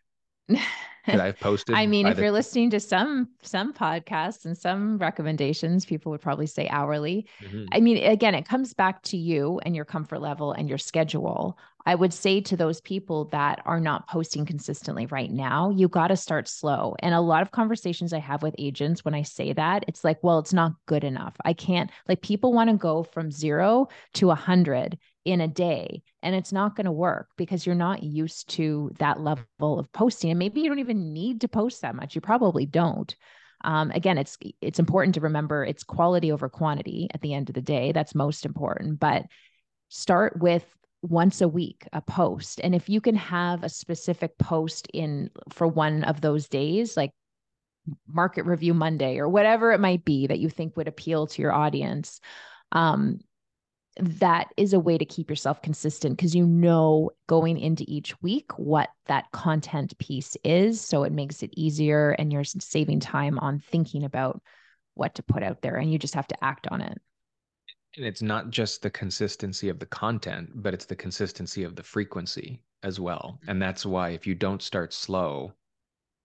[1.09, 1.75] that I've posted.
[1.77, 2.23] I mean, if the...
[2.23, 7.27] you're listening to some some podcasts and some recommendations, people would probably say hourly.
[7.42, 7.66] Mm-hmm.
[7.73, 11.59] I mean, again, it comes back to you and your comfort level and your schedule.
[11.87, 16.09] I would say to those people that are not posting consistently right now, you got
[16.09, 16.94] to start slow.
[16.99, 20.23] And a lot of conversations I have with agents when I say that, it's like,
[20.23, 21.35] well, it's not good enough.
[21.47, 26.03] I can't, like, people want to go from zero to a 100 in a day
[26.23, 30.31] and it's not going to work because you're not used to that level of posting
[30.31, 33.14] and maybe you don't even need to post that much you probably don't.
[33.64, 37.57] Um, again it's it's important to remember it's quality over quantity at the end of
[37.57, 39.25] the day that's most important but
[39.88, 40.64] start with
[41.03, 45.67] once a week a post and if you can have a specific post in for
[45.67, 47.11] one of those days like
[48.07, 51.53] market review monday or whatever it might be that you think would appeal to your
[51.53, 52.21] audience
[52.71, 53.19] um,
[53.98, 58.56] that is a way to keep yourself consistent because you know going into each week
[58.58, 60.80] what that content piece is.
[60.80, 64.40] So it makes it easier and you're saving time on thinking about
[64.94, 66.98] what to put out there and you just have to act on it.
[67.96, 71.82] And it's not just the consistency of the content, but it's the consistency of the
[71.82, 73.38] frequency as well.
[73.40, 73.50] Mm-hmm.
[73.50, 75.52] And that's why if you don't start slow,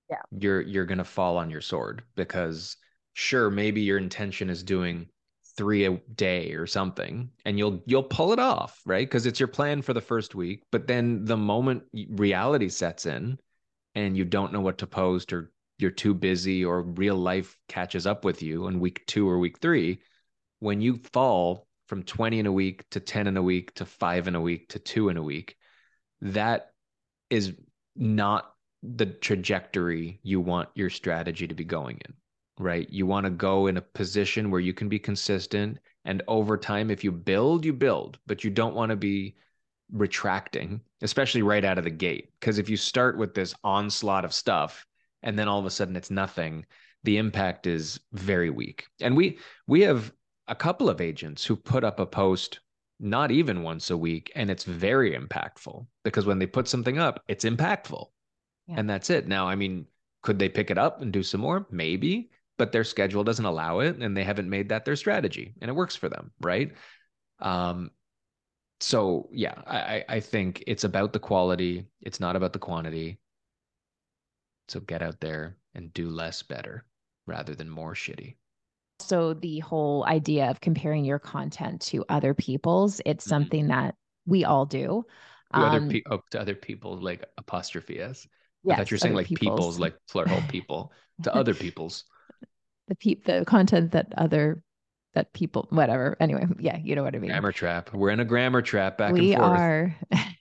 [0.09, 0.21] yeah.
[0.31, 2.77] you're you're going to fall on your sword because
[3.13, 5.07] sure maybe your intention is doing
[5.56, 9.08] three a day or something and you'll you'll pull it off right?
[9.08, 13.38] Because it's your plan for the first week but then the moment reality sets in
[13.96, 18.08] and you don't know what to post or you're too busy or real life catches
[18.08, 20.00] up with you in week two or week three
[20.60, 24.28] when you fall from 20 in a week to 10 in a week to five
[24.28, 25.56] in a week to two in a week
[26.22, 26.72] that
[27.30, 27.54] is
[27.96, 32.13] not the trajectory you want your strategy to be going in
[32.63, 32.89] right?
[32.89, 35.80] You want to go in a position where you can be consistent.
[36.06, 39.36] And over time, if you build, you build, but you don't want to be
[39.91, 42.32] retracting, especially right out of the gate.
[42.39, 44.86] Because if you start with this onslaught of stuff
[45.21, 46.65] and then all of a sudden it's nothing,
[47.04, 48.86] the impact is very weak.
[49.02, 50.12] And we we have
[50.47, 52.60] a couple of agents who put up a post
[52.99, 57.21] not even once a week and it's very impactful because when they put something up,
[57.28, 58.08] it's impactful.
[58.67, 58.76] Yeah.
[58.78, 59.28] And that's it.
[59.28, 59.86] Now, I mean,
[60.21, 61.67] could they pick it up and do some more?
[61.69, 65.70] Maybe but their schedule doesn't allow it and they haven't made that their strategy and
[65.70, 66.74] it works for them right
[67.39, 67.92] um
[68.80, 73.20] so yeah i i think it's about the quality it's not about the quantity
[74.68, 76.86] so get out there and do less better
[77.26, 78.36] rather than more shitty.
[79.00, 83.30] So the whole idea of comparing your content to other people's, it's Mhm.
[83.30, 85.06] something that we all do.
[85.56, 88.28] To other Um, pe- oh, to other people like apostrophe s.
[88.70, 90.92] I yes, thought you were saying other like people's, like plural people
[91.24, 92.06] to other people's.
[92.88, 94.63] The peop the content that other
[95.13, 96.17] that people whatever.
[96.19, 97.32] Anyway, yeah, you know what I mean.
[97.32, 97.93] Grammar trap.
[97.93, 99.60] We're in a grammar trap back we and forth.
[99.60, 99.96] are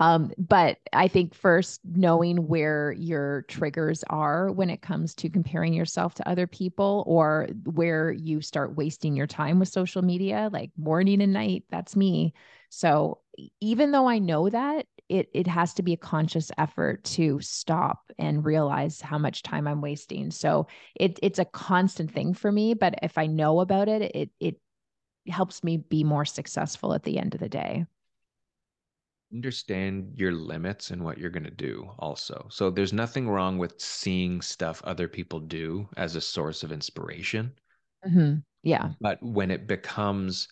[0.00, 5.72] um but i think first knowing where your triggers are when it comes to comparing
[5.72, 10.70] yourself to other people or where you start wasting your time with social media like
[10.76, 12.34] morning and night that's me
[12.70, 13.20] so
[13.60, 18.10] even though i know that it it has to be a conscious effort to stop
[18.18, 22.74] and realize how much time i'm wasting so it it's a constant thing for me
[22.74, 24.56] but if i know about it it it
[25.28, 27.86] helps me be more successful at the end of the day
[29.34, 32.46] understand your limits and what you're going to do also.
[32.50, 37.52] So there's nothing wrong with seeing stuff other people do as a source of inspiration,
[38.04, 38.44] Mhm.
[38.62, 40.48] yeah but when it becomes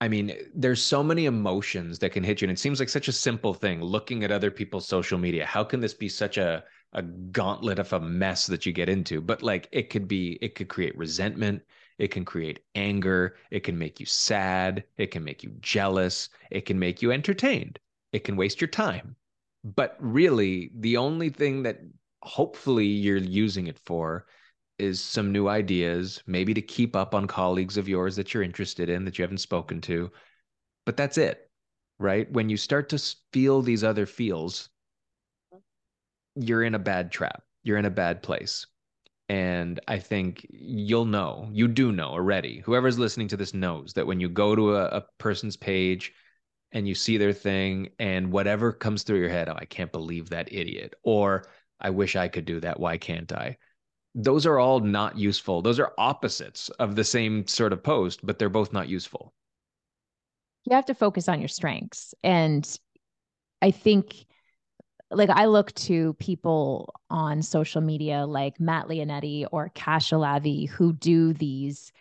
[0.00, 3.08] I mean, there's so many emotions that can hit you and it seems like such
[3.08, 5.44] a simple thing looking at other people's social media.
[5.44, 9.20] How can this be such a a gauntlet of a mess that you get into?
[9.20, 11.62] But like it could be it could create resentment,
[11.98, 16.62] it can create anger, it can make you sad, it can make you jealous, it
[16.66, 17.78] can make you entertained.
[18.12, 19.16] It can waste your time.
[19.62, 21.80] But really, the only thing that
[22.22, 24.26] hopefully you're using it for
[24.80, 28.88] is some new ideas, maybe to keep up on colleagues of yours that you're interested
[28.88, 30.10] in that you haven't spoken to.
[30.86, 31.48] But that's it,
[31.98, 32.30] right?
[32.32, 34.70] When you start to feel these other feels,
[36.34, 37.42] you're in a bad trap.
[37.62, 38.66] You're in a bad place.
[39.28, 42.60] And I think you'll know, you do know already.
[42.64, 46.12] Whoever's listening to this knows that when you go to a, a person's page
[46.72, 50.30] and you see their thing and whatever comes through your head, oh, I can't believe
[50.30, 51.44] that idiot, or
[51.80, 52.80] I wish I could do that.
[52.80, 53.56] Why can't I?
[54.14, 55.62] Those are all not useful.
[55.62, 59.32] Those are opposites of the same sort of post, but they're both not useful.
[60.64, 62.78] you have to focus on your strengths and
[63.62, 64.26] i think
[65.10, 70.92] like i look to people on social media like matt leonetti or kasha lavi who
[70.92, 71.92] do these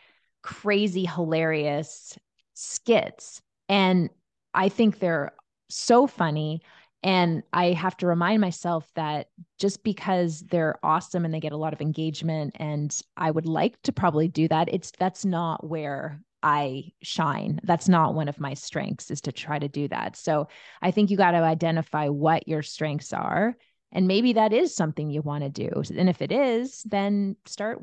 [0.42, 2.18] crazy hilarious
[2.54, 4.10] skits and
[4.54, 5.32] i think they're
[5.70, 6.62] so funny
[7.04, 11.58] and i have to remind myself that just because they're awesome and they get a
[11.58, 16.22] lot of engagement and i would like to probably do that it's that's not where
[16.42, 17.60] i shine.
[17.64, 20.16] That's not one of my strengths is to try to do that.
[20.16, 20.48] So
[20.82, 23.58] i think you got to identify what your strengths are
[23.92, 25.70] and maybe that is something you want to do.
[25.98, 27.80] And if it is then start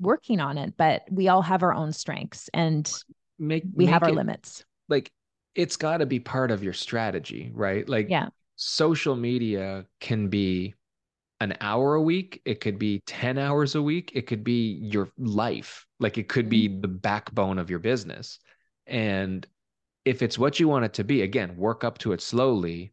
[0.00, 0.74] working on it.
[0.76, 2.90] But we all have our own strengths and
[3.38, 4.64] Make we have our it- limits.
[4.88, 5.10] like
[5.54, 7.88] it's got to be part of your strategy, right?
[7.88, 10.74] Like yeah social media can be
[11.40, 15.10] an hour a week, it could be 10 hours a week, it could be your
[15.18, 15.86] life.
[16.00, 18.38] Like it could be the backbone of your business.
[18.86, 19.46] And
[20.04, 22.92] if it's what you want it to be, again, work up to it slowly,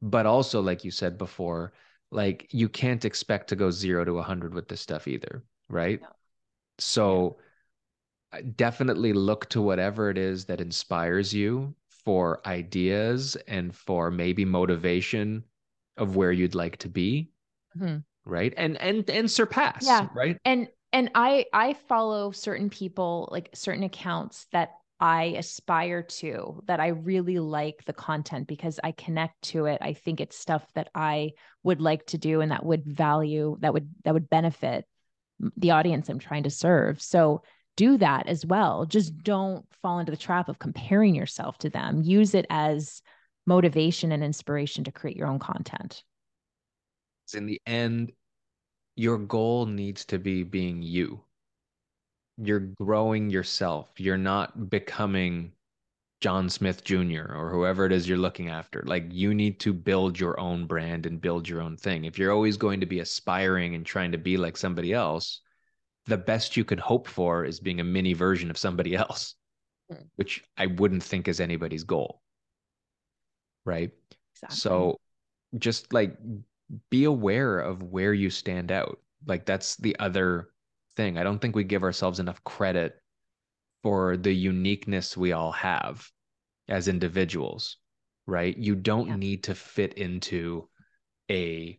[0.00, 1.74] but also like you said before,
[2.10, 6.00] like you can't expect to go 0 to 100 with this stuff either, right?
[6.00, 6.08] No.
[6.78, 7.38] So
[8.32, 11.74] uh, definitely look to whatever it is that inspires you
[12.06, 15.44] for ideas and for maybe motivation
[15.98, 17.30] of where you'd like to be
[17.76, 18.04] Mhm.
[18.24, 20.08] right and and and surpass Yeah.
[20.14, 26.62] right and and i i follow certain people like certain accounts that i aspire to
[26.66, 30.66] that i really like the content because i connect to it i think it's stuff
[30.74, 34.86] that i would like to do and that would value that would that would benefit
[35.58, 37.42] the audience i'm trying to serve so
[37.76, 42.02] do that as well just don't fall into the trap of comparing yourself to them
[42.02, 43.02] use it as
[43.46, 46.02] motivation and inspiration to create your own content
[47.34, 48.12] in the end
[48.96, 51.20] your goal needs to be being you
[52.38, 55.52] you're growing yourself you're not becoming
[56.22, 57.34] John Smith Jr.
[57.34, 58.82] or whoever it is you're looking after.
[58.86, 62.04] Like you need to build your own brand and build your own thing.
[62.04, 65.42] If you're always going to be aspiring and trying to be like somebody else,
[66.06, 69.34] the best you can hope for is being a mini version of somebody else,
[69.90, 70.02] Hmm.
[70.16, 72.22] which I wouldn't think is anybody's goal.
[73.64, 73.90] Right.
[74.34, 75.00] exactly So
[75.58, 76.16] just like
[76.90, 79.00] be aware of where you stand out.
[79.26, 80.50] Like that's the other
[80.96, 81.18] thing.
[81.18, 82.94] I don't think we give ourselves enough credit
[83.82, 86.08] for the uniqueness we all have
[86.68, 87.78] as individuals,
[88.26, 88.56] right?
[88.56, 89.16] You don't Yeah.
[89.16, 90.68] need to fit into
[91.30, 91.78] a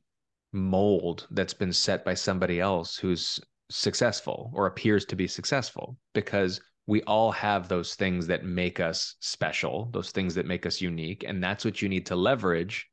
[0.53, 3.39] mold that's been set by somebody else who's
[3.69, 9.15] successful or appears to be successful because we all have those things that make us
[9.19, 11.25] special, those things that make us unique.
[11.27, 12.89] And that's what you need to leverage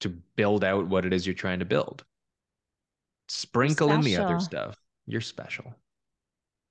[0.00, 2.04] to build out what it is you're trying to build.
[3.28, 4.76] Sprinkle in the other stuff.
[5.06, 5.74] You're special.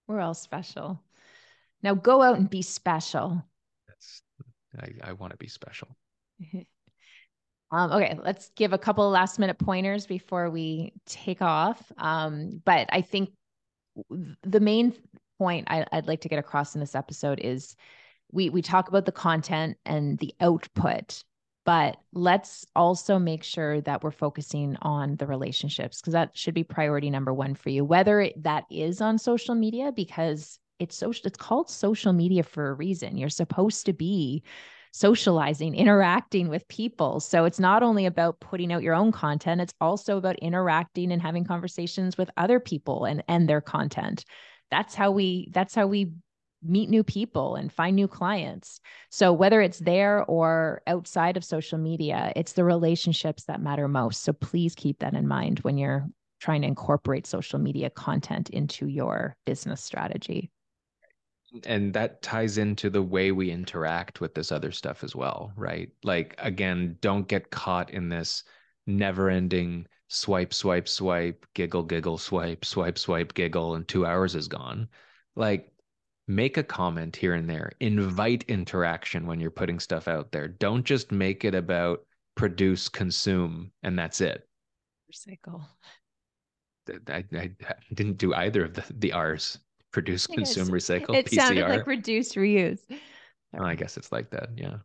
[0.07, 1.01] We're all special.
[1.83, 3.43] Now go out and be special.
[3.87, 4.21] That's
[4.79, 5.89] I, I want to be special.
[7.71, 11.91] Um, okay, let's give a couple last minute pointers before we take off.
[11.97, 13.29] Um, but I think
[14.43, 14.93] the main
[15.37, 17.75] point I, I'd like to get across in this episode is
[18.31, 21.23] we we talk about the content and the output,
[21.65, 26.63] but let's also make sure that we're focusing on the relationships because that should be
[26.63, 27.83] priority number one for you.
[27.83, 32.73] Whether that is on social media because it's social, it's called social media for a
[32.73, 33.17] reason.
[33.17, 34.43] You're supposed to be
[34.97, 37.19] socializing, interacting with people.
[37.19, 41.21] So it's not only about putting out your own content, it's also about interacting and
[41.21, 44.25] having conversations with other people and and their content.
[44.71, 46.11] That's how we that's how we
[46.63, 48.79] meet new people and find new clients.
[49.11, 54.23] So whether it's there or outside of social media, it's the relationships that matter most.
[54.23, 56.07] So please keep that in mind when you're
[56.39, 60.49] trying to incorporate social media content into your business strategy.
[61.65, 65.89] And that ties into the way we interact with this other stuff as well right?
[66.03, 68.43] Like again don't get caught in this
[68.85, 74.47] never ending swipe swipe swipe giggle giggle swipe swipe swipe giggle and 2 hours is
[74.47, 74.87] gone.
[75.35, 75.71] Like
[76.27, 77.71] make a comment here and there.
[77.79, 80.47] Invite interaction when you're putting stuff out there.
[80.47, 84.47] Don't just make it about produce consume and that's it.
[85.11, 85.65] Recycle.
[87.09, 87.51] i, I
[87.93, 89.59] didn't do either of the, the r's
[89.97, 92.81] produce consume recycle It pcr sounded like reduce, reuse.
[93.51, 94.77] Well, I guess it's like that, yeah.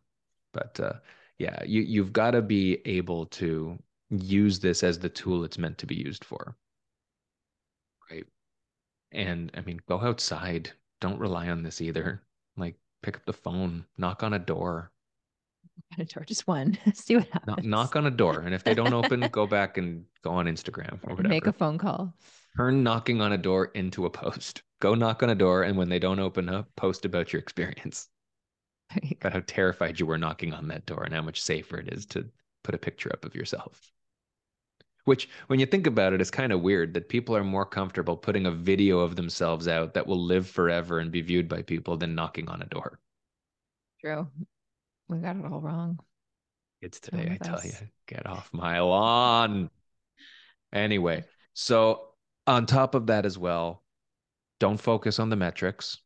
[0.53, 0.93] But uh,
[1.37, 3.77] yeah, you you've got to be able to
[4.09, 6.55] use this as the tool it's meant to be used for,
[8.09, 8.25] right?
[9.11, 10.71] And I mean, go outside.
[10.99, 12.23] Don't rely on this either.
[12.57, 14.91] Like, pick up the phone, knock on a door,
[15.75, 16.77] Knock on a door, just one.
[16.95, 17.57] See what happens.
[17.57, 20.45] knock, knock on a door, and if they don't open, go back and go on
[20.47, 21.29] Instagram or whatever.
[21.29, 22.15] Make a phone call.
[22.55, 24.61] Turn knocking on a door into a post.
[24.79, 28.09] Go knock on a door, and when they don't open up, post about your experience.
[29.01, 31.91] You about how terrified you were knocking on that door and how much safer it
[31.91, 32.29] is to
[32.63, 33.91] put a picture up of yourself.
[35.05, 38.15] Which, when you think about it, is kind of weird that people are more comfortable
[38.15, 41.97] putting a video of themselves out that will live forever and be viewed by people
[41.97, 42.99] than knocking on a door.
[43.99, 44.27] True.
[45.09, 45.99] We got it all wrong.
[46.81, 47.65] It's today, I tell us.
[47.65, 47.87] you.
[48.07, 49.69] Get off my lawn.
[50.71, 51.23] Anyway,
[51.53, 52.12] so
[52.47, 53.83] on top of that as well,
[54.59, 55.99] don't focus on the metrics.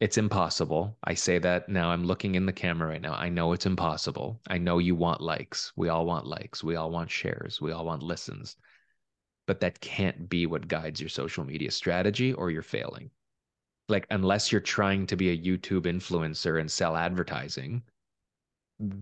[0.00, 0.98] It's impossible.
[1.04, 1.90] I say that now.
[1.90, 3.14] I'm looking in the camera right now.
[3.14, 4.40] I know it's impossible.
[4.48, 5.72] I know you want likes.
[5.76, 6.64] We all want likes.
[6.64, 7.60] We all want shares.
[7.60, 8.56] We all want listens.
[9.46, 13.10] But that can't be what guides your social media strategy or you're failing.
[13.88, 17.82] Like, unless you're trying to be a YouTube influencer and sell advertising,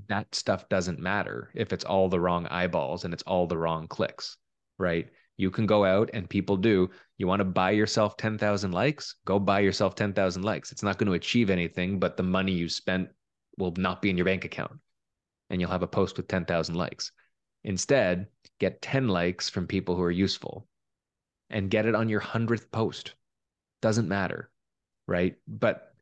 [0.09, 3.89] that stuff doesn't matter if it's all the wrong eyeballs and it's all the wrong
[3.89, 4.37] clicks,
[4.79, 5.09] right?
[5.41, 6.91] You can go out and people do.
[7.17, 9.17] You want to buy yourself 10,000 likes?
[9.25, 10.71] Go buy yourself 10,000 likes.
[10.71, 13.09] It's not going to achieve anything, but the money you spent
[13.57, 14.73] will not be in your bank account
[15.49, 17.11] and you'll have a post with 10,000 likes.
[17.65, 18.27] Instead,
[18.59, 20.69] get 10 likes from people who are useful
[21.49, 23.15] and get it on your 100th post.
[23.81, 24.51] Doesn't matter,
[25.09, 25.37] right?
[25.49, 25.95] But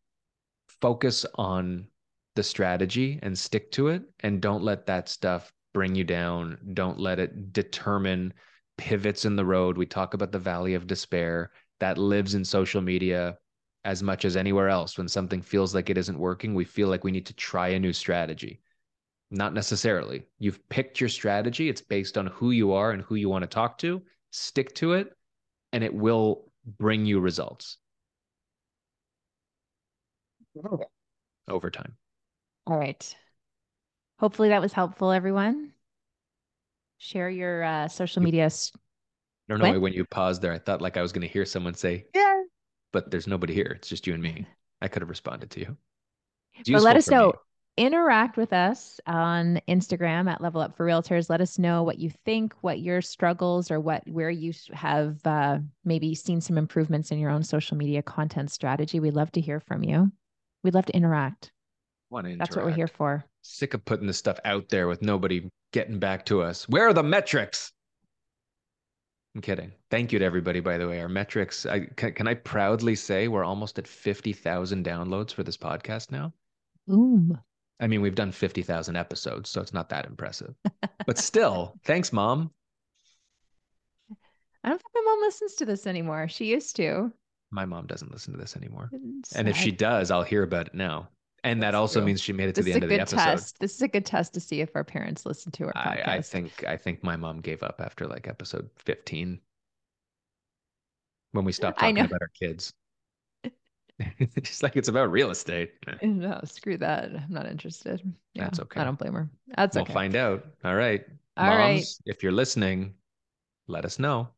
[0.83, 1.87] focus on
[2.35, 6.59] the strategy and stick to it and don't let that stuff bring you down.
[6.75, 8.35] Don't let it determine
[8.79, 9.77] pivots in the road.
[9.77, 11.51] We talk about the valley of despair
[11.81, 13.37] that lives in social media
[13.85, 14.97] as much as anywhere else.
[14.97, 17.79] When something feels like it isn't working, we feel like we need to try a
[17.79, 18.61] new strategy.
[19.31, 20.25] Not necessarily.
[20.39, 23.49] You've picked your strategy, it's based on who you are and who you want to
[23.49, 24.01] talk to.
[24.31, 25.15] Stick to it,
[25.73, 27.79] and it will bring you results
[31.49, 31.97] over time.
[32.67, 33.17] All right.
[34.19, 35.73] Hopefully that was helpful, everyone.
[36.99, 38.51] Share your uh, social media.
[39.49, 39.81] don't know When?
[39.81, 42.43] when you paused there, I thought like I was going to hear someone say, Yeah.
[42.93, 43.73] but there's nobody here.
[43.77, 44.47] It's just you and me.
[44.83, 45.77] I could have responded to you.
[46.71, 47.17] But let us for me.
[47.17, 47.33] know.
[47.77, 51.31] Interact with us on Instagram at Level Up for Realtors.
[51.31, 55.59] Let us know what you think, what your struggles, or what where you have uh,
[55.85, 58.99] maybe seen some improvements in your own social media content strategy.
[58.99, 60.11] We'd love to hear from you.
[60.65, 61.53] We'd love to interact.
[62.11, 63.25] Want to That's what we're here for.
[63.43, 66.69] Sick of putting this stuff out there with nobody getting back to us.
[66.69, 67.73] Where are the metrics?
[69.35, 69.73] I'm kidding.
[69.91, 71.01] Thank you to everybody, by the way.
[71.01, 75.57] Our metrics, I can, can I proudly say we're almost at 50,000 downloads for this
[75.57, 76.33] podcast now?
[76.87, 77.39] Boom.
[77.81, 80.55] I mean, we've done 50,000 episodes, so it's not that impressive.
[81.07, 82.51] But still, thanks, mom.
[84.65, 86.27] I don't think my mom listens to this anymore.
[86.29, 87.13] She used to.
[87.51, 88.91] My mom doesn't listen to this anymore.
[88.93, 91.09] It's And if she does, I'll hear about it now.
[91.45, 92.07] And that also true.
[92.07, 93.17] means she made it to this the end of the episode.
[93.17, 93.59] test.
[93.61, 96.09] This is a good test to see if our parents listen to our podcast.
[96.09, 99.41] I, I think I think my mom gave up after like episode 15.
[101.33, 102.73] when we stopped talking about our kids.
[104.43, 105.73] Just like it's about real estate.
[106.03, 107.05] No, screw that.
[107.05, 108.01] I'm not interested.
[108.35, 108.81] Yeah, That's okay.
[108.81, 109.29] I don't blame her.
[109.57, 109.81] That's okay.
[109.81, 109.93] We'll okay.
[109.95, 110.47] find out.
[110.65, 111.05] All right.
[111.37, 112.15] All Moms, right.
[112.15, 112.95] if you're listening,
[113.69, 114.29] let us know.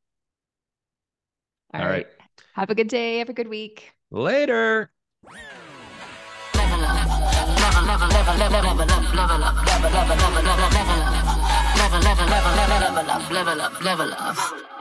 [1.72, 1.90] All all right.
[1.90, 2.06] right.
[2.54, 3.18] Have a good day.
[3.18, 3.92] Have a good week.
[4.10, 4.90] Later.
[8.08, 11.02] Level up, level, level, level, level, level up, level up, level, level, level, level, level
[11.04, 11.40] up,
[11.76, 14.79] level, level, level, level, level up, level up, level up.